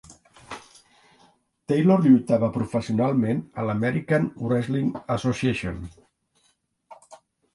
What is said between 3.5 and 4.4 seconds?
a l'American